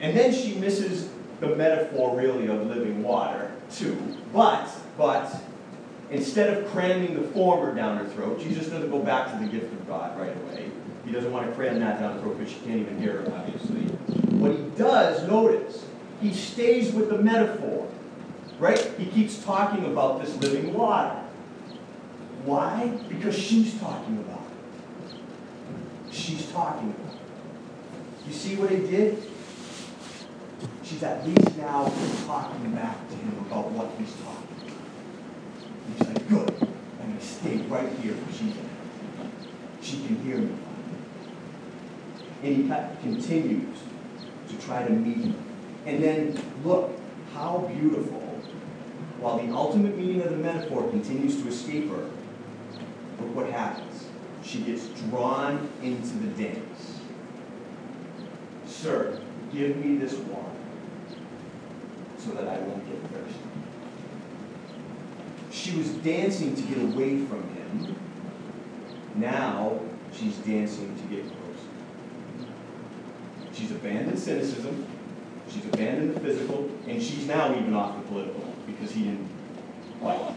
And 0.00 0.16
then 0.16 0.32
she 0.32 0.54
misses 0.54 1.08
the 1.40 1.54
metaphor 1.56 2.16
really 2.16 2.46
of 2.48 2.66
living 2.66 3.02
water 3.02 3.52
too. 3.70 3.96
But, 4.32 4.68
but, 4.96 5.34
instead 6.10 6.56
of 6.56 6.70
cramming 6.70 7.20
the 7.20 7.28
former 7.28 7.74
down 7.74 7.98
her 7.98 8.06
throat, 8.06 8.40
Jesus 8.40 8.68
doesn't 8.68 8.90
go 8.90 8.98
back 9.00 9.32
to 9.32 9.44
the 9.44 9.50
gift 9.50 9.72
of 9.72 9.86
God 9.86 10.18
right 10.18 10.36
away. 10.36 10.70
He 11.04 11.12
doesn't 11.12 11.32
want 11.32 11.46
to 11.46 11.52
cram 11.54 11.80
that 11.80 12.00
down 12.00 12.14
her 12.14 12.20
throat 12.20 12.38
because 12.38 12.52
she 12.52 12.60
can't 12.60 12.80
even 12.80 13.00
hear 13.00 13.20
it, 13.20 13.32
obviously. 13.32 13.82
What 14.36 14.52
he 14.52 14.62
does, 14.76 15.26
notice, 15.28 15.84
he 16.20 16.32
stays 16.32 16.92
with 16.92 17.08
the 17.08 17.18
metaphor. 17.18 17.88
Right? 18.58 18.78
He 18.98 19.06
keeps 19.06 19.42
talking 19.44 19.84
about 19.86 20.20
this 20.20 20.36
living 20.36 20.74
water. 20.74 21.16
Why? 22.44 22.88
Because 23.08 23.38
she's 23.38 23.78
talking 23.78 24.18
about 24.18 24.40
it. 24.40 26.12
She's 26.12 26.50
talking 26.50 26.90
about 26.90 27.14
it. 27.14 27.20
You 28.26 28.32
see 28.32 28.56
what 28.56 28.70
he 28.70 28.78
did? 28.78 29.22
She's 30.88 31.02
at 31.02 31.26
least 31.26 31.58
now 31.58 31.92
talking 32.26 32.72
back 32.72 32.96
to 33.10 33.14
him 33.14 33.44
about 33.46 33.70
what 33.72 33.90
he's 33.98 34.14
talking 34.24 34.48
about. 34.56 34.78
He's 35.92 36.08
like, 36.08 36.28
good. 36.28 36.68
I'm 36.98 37.08
going 37.08 37.18
to 37.18 37.24
stay 37.26 37.58
right 37.68 37.92
here 37.98 38.14
where 38.14 38.32
she's 38.32 38.56
at. 38.56 39.84
She 39.84 40.06
can 40.06 40.16
hear 40.24 40.38
me. 40.38 40.54
And 42.42 42.56
he 42.56 43.02
continues 43.02 43.76
to 44.48 44.56
try 44.56 44.82
to 44.82 44.90
meet 44.90 45.26
her. 45.26 45.42
And 45.84 46.02
then 46.02 46.42
look 46.64 46.98
how 47.34 47.70
beautiful, 47.70 48.40
while 49.20 49.38
the 49.44 49.52
ultimate 49.52 49.94
meaning 49.94 50.22
of 50.22 50.30
the 50.30 50.38
metaphor 50.38 50.88
continues 50.88 51.42
to 51.42 51.48
escape 51.48 51.90
her, 51.90 52.08
look 53.20 53.36
what 53.36 53.50
happens. 53.50 54.06
She 54.42 54.60
gets 54.62 54.88
drawn 54.88 55.68
into 55.82 56.16
the 56.16 56.28
dance. 56.44 57.00
Sir, 58.64 59.20
give 59.52 59.76
me 59.76 59.98
this 59.98 60.14
water 60.14 60.48
so 62.28 62.34
that 62.34 62.48
I 62.48 62.58
won't 62.58 62.86
get 62.86 63.00
thirsty. 63.10 63.40
She 65.50 65.76
was 65.76 65.88
dancing 65.88 66.54
to 66.54 66.62
get 66.62 66.78
away 66.78 67.24
from 67.24 67.42
him. 67.54 67.96
Now 69.14 69.80
she's 70.12 70.36
dancing 70.36 70.94
to 70.96 71.02
get 71.14 71.24
closer. 71.24 72.48
She's 73.52 73.70
abandoned 73.70 74.18
cynicism. 74.18 74.86
She's 75.48 75.64
abandoned 75.64 76.14
the 76.14 76.20
physical, 76.20 76.70
and 76.86 77.02
she's 77.02 77.26
now 77.26 77.50
even 77.52 77.72
off 77.72 77.96
the 77.96 78.02
political 78.08 78.54
because 78.66 78.92
he 78.92 79.04
didn't 79.04 79.28
like. 80.02 80.34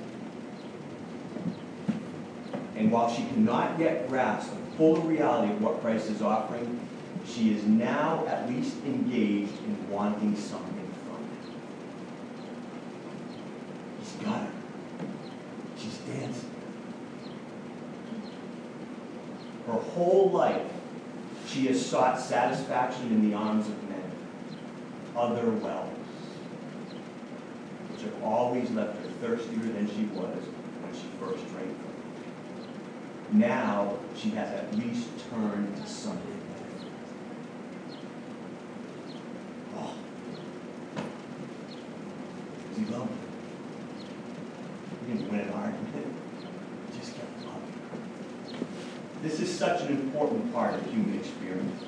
And 2.78 2.90
while 2.92 3.14
she 3.14 3.26
cannot 3.26 3.78
yet 3.78 4.08
grasp 4.08 4.52
the 4.52 4.78
full 4.78 4.96
reality 5.02 5.52
of 5.54 5.62
what 5.62 5.82
Christ 5.82 6.10
is 6.10 6.22
offering, 6.22 6.80
she 7.26 7.54
is 7.54 7.66
now 7.66 8.26
at 8.28 8.50
least 8.50 8.78
engaged 8.86 9.56
in 9.66 9.90
wanting 9.90 10.36
something 10.36 10.92
from 11.06 11.18
him. 11.18 11.38
He's 14.00 14.11
got. 14.24 14.48
She's 15.78 15.98
dancing. 15.98 16.50
Her 19.68 19.74
whole 19.74 20.30
life, 20.32 20.68
she 21.48 21.68
has 21.68 21.86
sought 21.86 22.20
satisfaction 22.20 23.08
in 23.08 23.30
the 23.30 23.36
arms 23.36 23.68
of 23.68 23.90
men, 23.90 24.12
other 25.16 25.50
wells, 25.52 25.94
which 27.92 28.02
have 28.02 28.24
always 28.24 28.70
left 28.72 29.02
her 29.04 29.10
thirstier 29.22 29.74
than 29.74 29.88
she 29.88 30.06
was 30.14 30.44
when 30.82 30.94
she 30.94 31.08
first 31.20 31.48
drank 31.52 31.70
them. 31.70 31.92
Now 33.34 33.98
she 34.16 34.32
has 34.32 34.50
at 34.52 34.76
least 34.76 35.08
turned 35.30 35.76
to 35.78 35.88
something. 35.88 36.42
Oh. 39.78 39.94
Does 42.70 42.78
he 42.78 42.86
love 42.86 43.08
her? 43.08 43.16
He 45.06 45.14
didn't 45.14 45.32
win 45.32 45.40
an 45.42 45.50
argument. 45.54 46.16
He 46.92 47.00
just 47.00 47.16
kept 47.16 47.32
loving 47.46 47.62
her. 47.62 48.66
This 49.24 49.40
is 49.40 49.58
such 49.58 49.82
an 49.82 49.88
important 49.90 50.54
part 50.54 50.74
of 50.74 50.86
human 50.92 51.18
experience 51.18 51.84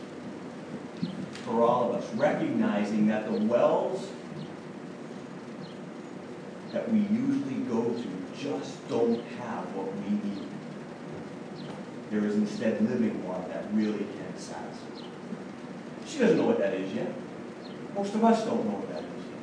for 1.44 1.62
all 1.62 1.90
of 1.90 2.02
us, 2.02 2.14
recognizing 2.14 3.08
that 3.08 3.26
the 3.26 3.38
wells 3.38 4.08
that 6.74 6.92
we 6.92 7.00
usually 7.00 7.62
go 7.70 7.84
to 7.94 8.08
just 8.38 8.88
don't 8.90 9.24
have 9.38 9.64
what 9.76 9.94
we 9.96 10.10
need. 10.10 10.48
There 12.10 12.26
is 12.26 12.36
instead 12.36 12.82
living 12.82 13.26
water 13.26 13.48
that 13.50 13.66
really 13.74 14.00
can 14.06 14.38
satisfy. 14.38 15.06
She 16.06 16.20
doesn't 16.20 16.38
know 16.38 16.46
what 16.46 16.60
that 16.60 16.74
is 16.74 16.94
yet. 16.94 17.12
Most 17.96 18.14
of 18.16 18.24
us 18.24 18.44
don't 18.44 18.66
know 18.66 18.78
what 18.78 18.90
that 18.90 19.04
is 19.04 19.26
yet. 19.26 19.40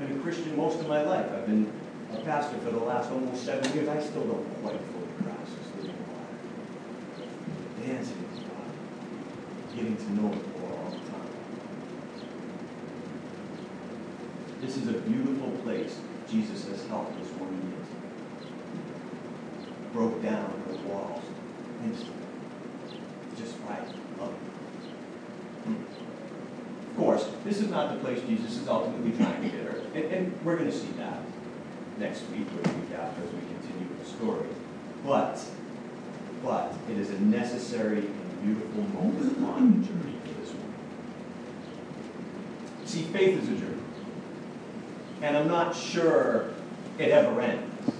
I've 0.00 0.08
been 0.08 0.18
a 0.18 0.22
Christian 0.22 0.56
most 0.56 0.80
of 0.80 0.88
my 0.88 1.02
life. 1.02 1.30
I've 1.32 1.46
been 1.46 1.70
a 2.12 2.16
pastor 2.20 2.58
for 2.58 2.70
the 2.70 2.78
last 2.78 3.10
almost 3.10 3.44
seven 3.44 3.72
years. 3.74 3.88
I 3.88 4.00
still 4.00 4.24
don't 4.24 4.62
quite 4.62 4.80
fully 4.80 5.08
grasp 5.22 5.52
this 5.56 5.68
living 5.76 6.00
water. 6.12 6.36
Dancing 7.84 8.20
with 8.22 8.40
God. 8.40 9.76
Getting 9.76 9.96
to 9.96 10.12
know 10.12 10.32
it 10.32 10.60
more 10.60 10.72
all 10.78 10.90
the 10.90 10.96
time. 10.96 11.36
This 14.60 14.76
is 14.78 14.88
a 14.88 14.92
beautiful 14.92 15.50
place 15.62 15.98
Jesus 16.30 16.66
has 16.68 16.86
helped 16.86 17.18
this 17.22 17.30
woman 17.38 17.60
get. 17.70 17.78
Broke 19.92 20.22
down 20.22 20.62
her 20.66 20.76
walls. 20.88 21.22
Just 23.38 23.66
by 23.66 23.78
loving. 24.18 24.34
Hmm. 25.64 25.82
Of 26.90 26.96
course, 26.96 27.28
this 27.44 27.60
is 27.60 27.68
not 27.68 27.92
the 27.92 27.98
place 28.00 28.22
Jesus 28.22 28.56
is 28.56 28.66
ultimately 28.66 29.12
trying 29.12 29.42
to 29.42 29.48
get 29.48 29.66
her. 29.66 29.82
And, 29.94 30.04
and 30.04 30.44
we're 30.44 30.56
going 30.56 30.70
to 30.70 30.76
see 30.76 30.90
that 30.98 31.20
next 31.98 32.22
week 32.30 32.46
or 32.56 32.62
the 32.62 32.70
week 32.78 32.92
after 32.98 33.22
as 33.22 33.30
we 33.32 33.40
continue 33.40 33.88
the 34.02 34.08
story. 34.08 34.48
But, 35.04 35.38
but 36.42 36.74
it 36.90 36.96
is 36.98 37.10
a 37.10 37.20
necessary 37.20 37.98
and 37.98 38.42
beautiful 38.42 38.82
moment 39.00 39.38
on 39.44 39.80
the 39.80 39.86
journey 39.86 40.16
for 40.24 40.40
this 40.40 40.50
woman. 40.50 40.74
See, 42.86 43.02
faith 43.02 43.42
is 43.42 43.48
a 43.48 43.54
journey. 43.54 43.85
And 45.26 45.36
I'm 45.36 45.48
not 45.48 45.74
sure 45.74 46.50
it 47.00 47.08
ever 47.10 47.40
ends. 47.40 47.92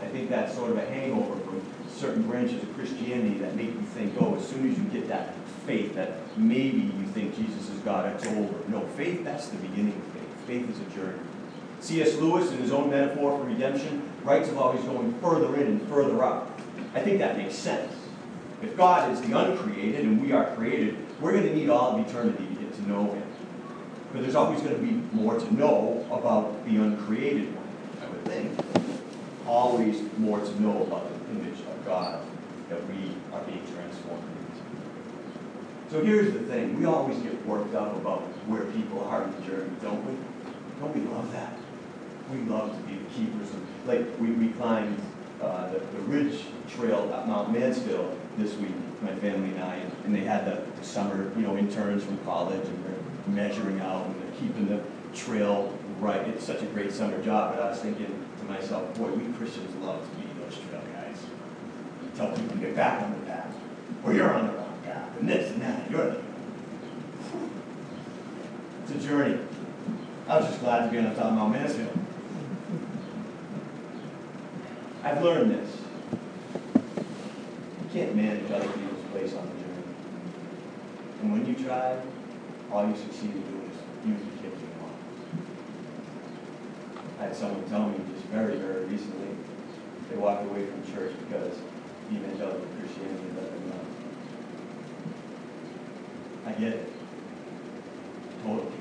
I 0.00 0.06
think 0.06 0.30
that's 0.30 0.54
sort 0.54 0.70
of 0.70 0.78
a 0.78 0.86
hangover 0.86 1.34
from 1.40 1.60
certain 1.90 2.22
branches 2.22 2.62
of 2.62 2.72
Christianity 2.76 3.38
that 3.38 3.56
make 3.56 3.66
you 3.66 3.82
think, 3.82 4.14
oh, 4.20 4.36
as 4.36 4.46
soon 4.46 4.70
as 4.70 4.78
you 4.78 4.84
get 4.84 5.08
that 5.08 5.34
faith, 5.66 5.96
that 5.96 6.12
maybe 6.38 6.78
you 6.78 7.06
think 7.06 7.34
Jesus 7.34 7.68
is 7.68 7.80
God, 7.80 8.14
it's 8.14 8.24
over. 8.24 8.54
No, 8.68 8.82
faith, 8.96 9.24
that's 9.24 9.48
the 9.48 9.56
beginning 9.56 9.94
of 9.94 10.04
faith. 10.12 10.46
Faith 10.46 10.70
is 10.70 10.78
a 10.78 10.96
journey. 10.96 11.18
C.S. 11.80 12.14
Lewis, 12.18 12.52
in 12.52 12.58
his 12.58 12.70
own 12.70 12.88
metaphor 12.88 13.36
for 13.36 13.44
redemption, 13.44 14.08
writes 14.22 14.48
of 14.48 14.58
always 14.58 14.84
going 14.84 15.12
further 15.20 15.56
in 15.56 15.66
and 15.66 15.88
further 15.88 16.22
up. 16.22 16.60
I 16.94 17.00
think 17.00 17.18
that 17.18 17.36
makes 17.36 17.56
sense. 17.56 17.92
If 18.62 18.76
God 18.76 19.10
is 19.10 19.20
the 19.22 19.36
uncreated 19.36 20.04
and 20.04 20.22
we 20.22 20.30
are 20.30 20.54
created, 20.54 20.98
we're 21.20 21.32
going 21.32 21.48
to 21.48 21.54
need 21.54 21.68
all 21.68 21.98
of 21.98 22.08
eternity 22.08 22.46
to 22.46 22.62
get 22.62 22.74
to 22.74 22.88
know 22.88 23.12
Him. 23.12 23.27
But 24.12 24.22
there's 24.22 24.34
always 24.34 24.60
going 24.62 24.74
to 24.74 24.80
be 24.80 24.92
more 25.14 25.38
to 25.38 25.54
know 25.54 26.06
about 26.10 26.64
the 26.64 26.76
uncreated 26.76 27.54
one, 27.54 27.68
I 28.02 28.08
would 28.08 28.24
think. 28.24 28.58
Always 29.46 30.02
more 30.18 30.40
to 30.40 30.62
know 30.62 30.82
about 30.82 31.08
the 31.10 31.30
image 31.32 31.60
of 31.60 31.84
God 31.84 32.24
that 32.70 32.86
we 32.88 33.14
are 33.32 33.42
being 33.42 33.62
transformed 33.74 34.24
into. 34.24 35.90
So 35.90 36.04
here's 36.04 36.32
the 36.32 36.40
thing. 36.40 36.78
We 36.78 36.86
always 36.86 37.18
get 37.18 37.44
worked 37.46 37.74
up 37.74 37.96
about 37.96 38.22
where 38.46 38.64
people 38.72 39.04
are 39.04 39.24
in 39.24 39.30
the 39.32 39.46
journey, 39.46 39.70
don't 39.82 40.04
we? 40.06 40.16
Don't 40.80 40.94
we 40.94 41.02
love 41.12 41.30
that? 41.32 41.56
We 42.32 42.38
love 42.50 42.74
to 42.74 42.82
be 42.82 42.98
the 42.98 43.10
keepers 43.10 43.50
of, 43.50 43.86
like, 43.86 44.06
we, 44.20 44.30
we 44.32 44.48
climbed 44.52 45.00
uh, 45.40 45.70
the, 45.70 45.78
the 45.78 46.00
Ridge 46.00 46.44
Trail 46.68 47.12
at 47.14 47.26
Mount 47.26 47.52
Mansfield 47.52 48.18
this 48.36 48.54
week, 48.56 48.74
my 49.02 49.14
family 49.16 49.50
and 49.50 49.64
I, 49.64 49.76
and, 49.76 49.92
and 50.04 50.14
they 50.14 50.20
had 50.20 50.44
the, 50.44 50.62
the 50.78 50.84
summer, 50.84 51.30
you 51.36 51.42
know, 51.42 51.56
interns 51.56 52.04
from 52.04 52.18
college, 52.18 52.66
and 52.66 52.84
measuring 53.34 53.80
out, 53.80 54.06
and 54.06 54.38
keeping 54.38 54.68
the 54.68 54.82
trail 55.16 55.76
right. 56.00 56.26
It's 56.28 56.44
such 56.44 56.62
a 56.62 56.66
great 56.66 56.92
summer 56.92 57.22
job, 57.22 57.54
but 57.54 57.62
I 57.62 57.70
was 57.70 57.80
thinking 57.80 58.24
to 58.40 58.44
myself, 58.46 58.94
boy, 58.96 59.10
we 59.10 59.32
Christians 59.34 59.74
love 59.84 60.00
to 60.02 60.16
be 60.16 60.26
those 60.40 60.54
trail 60.68 60.82
guys. 60.94 61.16
Tell 62.16 62.30
people 62.30 62.56
to 62.56 62.58
get 62.58 62.76
back 62.76 63.02
on 63.02 63.12
the 63.12 63.26
path, 63.26 63.54
or 64.04 64.12
you're 64.12 64.32
on 64.32 64.46
the 64.46 64.52
wrong 64.52 64.80
path, 64.84 65.18
and 65.18 65.28
this 65.28 65.50
and 65.50 65.62
that, 65.62 65.90
you're 65.90 66.10
the... 66.10 66.20
It's 68.84 69.04
a 69.04 69.08
journey. 69.08 69.38
I 70.28 70.38
was 70.38 70.46
just 70.46 70.60
glad 70.60 70.86
to 70.86 70.90
be 70.90 70.98
on 70.98 71.04
the 71.04 71.14
top 71.14 71.26
of 71.26 71.34
Mount 71.34 71.52
Mansfield. 71.52 71.98
I've 75.04 75.22
learned 75.22 75.50
this. 75.52 75.76
You 76.84 77.90
can't 77.92 78.14
manage 78.14 78.50
other 78.50 78.68
people's 78.68 79.04
place 79.10 79.34
on 79.34 79.46
the 79.46 79.54
journey. 79.54 79.84
And 81.22 81.32
when 81.32 81.46
you 81.46 81.54
try, 81.54 81.96
all 82.72 82.88
you 82.88 82.96
succeed 82.96 83.30
in 83.30 83.42
doing 83.42 83.70
is 83.70 83.76
usually 84.04 84.30
kicking 84.42 84.60
them 84.60 84.84
off. 84.84 84.90
I 87.20 87.22
had 87.24 87.36
someone 87.36 87.68
tell 87.68 87.88
me 87.88 87.98
just 88.12 88.24
very, 88.26 88.56
very 88.56 88.84
recently, 88.84 89.36
they 90.10 90.16
walked 90.16 90.44
away 90.44 90.66
from 90.66 90.84
church 90.94 91.12
because 91.26 91.54
the 92.08 92.16
evangelical 92.16 92.66
Christianity 92.78 93.28
let 93.36 93.50
them 93.52 93.68
know. 93.68 93.80
I 96.46 96.52
get 96.52 96.72
it. 96.72 96.92
Totally. 98.42 98.72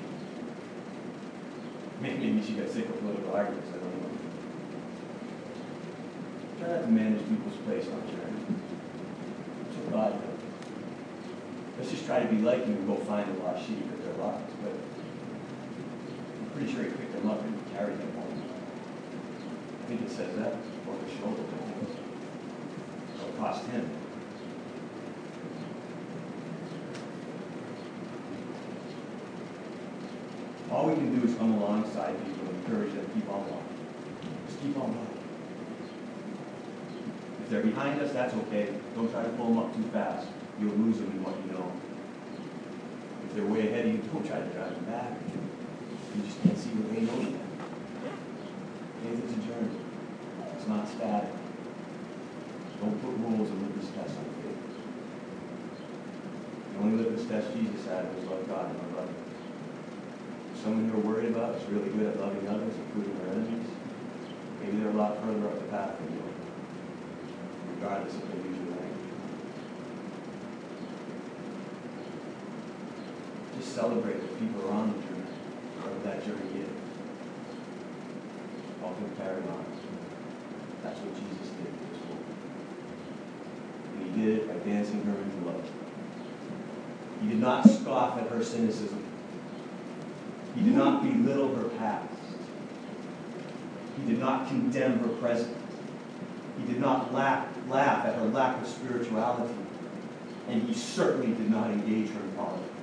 Maybe 2.02 2.44
she 2.46 2.54
got 2.54 2.70
sick 2.70 2.90
of 2.90 3.00
political 3.00 3.34
arguments, 3.34 3.70
I 3.70 3.78
don't 3.80 4.02
know. 4.02 4.10
Try 6.60 6.68
not 6.76 6.82
to 6.82 6.88
manage 6.88 7.28
people's 7.28 7.58
place 7.66 7.88
on 7.88 8.08
God 9.98 10.14
does. 10.22 10.37
Let's 11.78 11.92
just 11.92 12.06
try 12.06 12.20
to 12.20 12.28
be 12.28 12.42
like 12.42 12.66
him 12.66 12.76
and 12.76 12.88
go 12.88 12.96
find 13.06 13.36
the 13.36 13.44
lost 13.44 13.68
sheep 13.68 13.86
if 13.94 14.04
they're 14.04 14.26
lost. 14.26 14.46
But 14.64 14.74
I'm 16.42 16.50
pretty 16.56 16.74
sure 16.74 16.84
he 16.84 16.90
picked 16.90 17.14
them 17.14 17.30
up 17.30 17.42
and 17.44 17.54
carried 17.76 18.00
them 18.00 18.14
home. 18.14 18.44
I 19.84 19.88
think 19.88 20.02
it 20.02 20.10
says 20.10 20.36
that 20.38 20.54
on 20.54 21.00
the 21.06 21.12
shoulder. 21.20 21.44
So 23.18 23.28
It'll 23.28 23.38
cost 23.40 23.66
him. 23.68 23.90
All 30.72 30.90
we 30.90 30.96
can 30.96 31.20
do 31.20 31.28
is 31.28 31.36
come 31.36 31.54
alongside 31.54 32.18
people 32.26 32.48
and 32.50 32.66
encourage 32.66 32.94
them 32.94 33.06
to 33.06 33.14
keep 33.14 33.30
on 33.30 33.40
walking. 33.40 33.78
Just 34.48 34.62
keep 34.62 34.76
on 34.78 34.96
walking. 34.98 35.18
If 37.44 37.50
they're 37.50 37.64
behind 37.64 38.02
us, 38.02 38.12
that's 38.12 38.34
okay. 38.34 38.74
Don't 38.96 39.10
try 39.10 39.24
to 39.24 39.30
pull 39.30 39.48
them 39.48 39.60
up 39.60 39.76
too 39.76 39.84
fast. 39.94 40.28
You'll 40.60 40.74
lose 40.74 40.98
them 40.98 41.12
in 41.12 41.24
what 41.24 41.37
you 41.37 41.37
they're 43.38 43.46
way 43.46 43.70
ahead 43.70 43.86
of 43.86 43.94
you, 43.94 44.02
don't 44.02 44.26
try 44.26 44.42
to 44.42 44.50
drive 44.50 44.74
them 44.74 44.86
back. 44.90 45.14
You 46.18 46.26
just 46.26 46.42
can't 46.42 46.58
see 46.58 46.74
what 46.74 46.90
they 46.90 47.06
know 47.06 47.22
yet. 47.22 47.46
Faith 49.06 49.22
is 49.22 49.32
a 49.38 49.42
journey. 49.46 49.78
It's 50.58 50.66
not 50.66 50.90
static. 50.90 51.30
Don't 52.82 52.98
put 52.98 53.14
rules 53.22 53.50
and 53.54 53.62
litmus 53.62 53.94
tests 53.94 54.18
on 54.18 54.26
faith. 54.42 54.58
The 56.74 56.78
only 56.82 56.98
litmus 56.98 57.30
test 57.30 57.54
Jesus 57.54 57.86
had 57.86 58.10
was 58.18 58.26
love 58.26 58.42
God 58.50 58.74
and 58.74 58.78
love 58.90 59.06
others. 59.06 59.22
Someone 60.58 60.90
you're 60.90 61.06
worried 61.06 61.30
about 61.30 61.62
is 61.62 61.70
really 61.70 61.94
good 61.94 62.10
at 62.10 62.20
loving 62.20 62.48
others, 62.50 62.74
including 62.74 63.14
their 63.22 63.38
enemies. 63.38 63.70
Maybe 64.66 64.82
they're 64.82 64.90
a 64.90 64.98
lot 64.98 65.22
further 65.22 65.46
up 65.46 65.62
the 65.62 65.70
path 65.70 65.94
than 66.02 66.10
you 66.18 66.28
regardless 67.78 68.16
of 68.16 68.24
usual 68.34 68.74
language. 68.74 69.08
Just 73.56 73.57
celebrate 73.68 74.20
that 74.20 74.40
people 74.40 74.70
are 74.70 74.74
on 74.74 74.88
the 74.88 75.00
journey, 75.00 75.28
whatever 75.78 76.00
that 76.08 76.26
journey 76.26 76.64
is. 76.64 76.70
Often 78.84 79.10
paramount. 79.18 79.68
That's 80.84 81.00
what 81.00 81.14
Jesus 81.14 81.50
did 81.60 81.68
for 81.68 81.88
this 81.92 82.04
woman. 82.08 82.26
And 83.94 84.16
he 84.16 84.22
did 84.22 84.40
it 84.40 84.48
by 84.48 84.70
dancing 84.70 85.04
her 85.04 85.18
into 85.18 85.46
love. 85.46 85.66
He 87.22 87.28
did 87.30 87.40
not 87.40 87.68
scoff 87.68 88.18
at 88.18 88.30
her 88.30 88.44
cynicism. 88.44 89.04
He 90.56 90.64
did 90.64 90.76
not 90.76 91.04
belittle 91.04 91.56
her 91.56 91.70
past. 91.78 92.14
He 93.98 94.12
did 94.12 94.20
not 94.20 94.48
condemn 94.48 95.00
her 95.00 95.10
present. 95.10 95.56
He 96.60 96.72
did 96.72 96.82
not 96.82 97.14
laugh, 97.14 97.48
laugh 97.68 98.06
at 98.06 98.16
her 98.16 98.26
lack 98.26 98.62
of 98.62 98.68
spirituality. 98.68 99.54
And 100.48 100.64
he 100.64 100.74
certainly 100.74 101.36
did 101.36 101.52
not 101.52 101.70
engage 101.72 102.10
her 102.10 102.20
in 102.20 102.32
politics. 102.32 102.77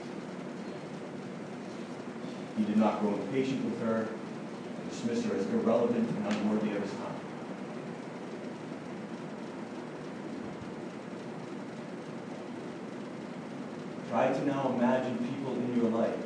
He 2.56 2.64
did 2.64 2.76
not 2.76 3.00
grow 3.00 3.14
impatient 3.14 3.64
with 3.64 3.80
her 3.82 4.06
and 4.80 4.90
dismiss 4.90 5.24
her 5.24 5.36
as 5.36 5.46
irrelevant 5.46 6.08
and 6.08 6.26
unworthy 6.32 6.70
of 6.76 6.82
his 6.82 6.90
time. 6.92 7.14
Try 14.08 14.32
to 14.32 14.46
now 14.46 14.72
imagine 14.76 15.18
people 15.18 15.54
in 15.54 15.76
your 15.76 15.90
life 15.90 16.16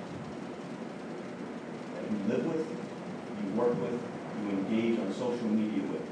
that 1.94 2.10
you 2.10 2.18
live 2.28 2.44
with, 2.44 2.66
you 2.66 3.58
work 3.58 3.80
with, 3.80 3.98
you 4.42 4.50
engage 4.50 4.98
on 5.00 5.10
social 5.14 5.48
media 5.48 5.82
with. 5.84 6.02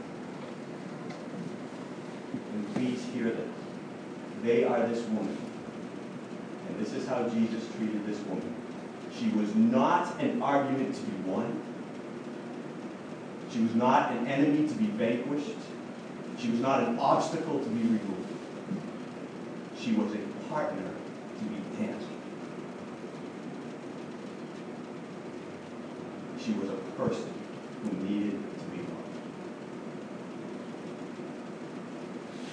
And 2.54 2.74
please 2.74 3.04
hear 3.12 3.24
this. 3.24 3.50
They 4.42 4.64
are 4.64 4.86
this 4.86 5.04
woman. 5.08 5.36
And 6.68 6.80
this 6.80 6.94
is 6.94 7.06
how 7.06 7.28
Jesus 7.28 7.68
treated 7.76 8.06
this 8.06 8.20
woman. 8.20 8.65
She 9.18 9.28
was 9.30 9.54
not 9.54 10.20
an 10.20 10.42
argument 10.42 10.94
to 10.94 11.00
be 11.00 11.30
won. 11.30 11.62
She 13.50 13.60
was 13.60 13.74
not 13.74 14.12
an 14.12 14.26
enemy 14.26 14.68
to 14.68 14.74
be 14.74 14.86
vanquished. 14.86 15.56
She 16.38 16.50
was 16.50 16.60
not 16.60 16.82
an 16.82 16.98
obstacle 16.98 17.58
to 17.60 17.68
be 17.70 17.82
removed. 17.82 18.28
She 19.78 19.92
was 19.92 20.12
a 20.12 20.18
partner 20.50 20.90
to 21.38 21.44
be 21.44 21.56
danced. 21.82 22.06
She 26.38 26.52
was 26.52 26.68
a 26.68 26.76
person 26.98 27.32
who 27.82 27.90
needed 28.04 28.38
to 28.58 28.64
be 28.66 28.78
loved. 28.78 29.16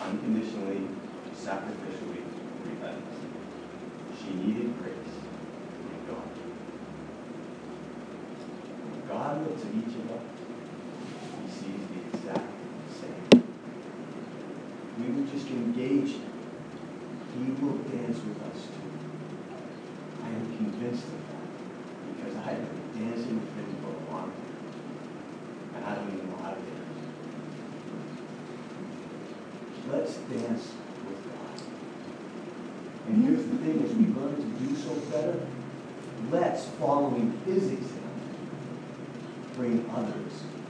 Unconditionally, 0.01 0.87
sacrificially, 1.35 2.23
relentlessly. 2.63 3.31
She 4.19 4.33
needed 4.35 4.67
grace 4.79 5.13
from 8.93 9.07
God. 9.09 9.32
At 9.43 9.49
each 9.49 9.95
of 9.99 10.07
us, 10.09 10.23
he 11.35 11.51
sees 11.51 11.83
the 11.91 11.99
exact 12.17 12.47
same. 12.89 13.43
We 14.97 15.05
will 15.11 15.27
just 15.27 15.47
engage 15.47 16.11
him. 16.15 16.31
He 17.35 17.51
will 17.61 17.77
dance 17.79 18.19
with 18.23 18.41
us 18.41 18.59
too. 18.67 18.91
I 20.23 20.27
am 20.29 20.45
convinced 20.55 21.03
of 21.03 21.19
that 21.27 21.47
because 22.15 22.35
I 22.37 22.51
have 22.51 22.69
been 22.71 23.09
dancing 23.09 23.35
with 23.35 23.53
him 23.53 23.75
for 23.83 23.91
a 23.91 24.15
long 24.15 24.31
time. 24.31 24.55
And 25.75 25.81
I 25.83 25.95
don't 25.95 26.07
even 26.07 26.29
know 26.29 26.37
how 26.41 26.51
to 26.51 26.61
dance. 26.61 27.01
Let's 29.91 30.13
dance 30.31 30.71
with 31.05 31.19
God. 31.25 31.55
And 33.07 33.25
here's 33.25 33.45
the 33.45 33.57
thing, 33.57 33.83
as 33.83 33.93
we 33.93 34.05
learn 34.13 34.35
to 34.37 34.65
do 34.65 34.75
so 34.77 34.93
better, 35.11 35.45
let's, 36.31 36.65
following 36.79 37.37
his 37.45 37.71
example, 37.71 37.92
others 39.95 40.62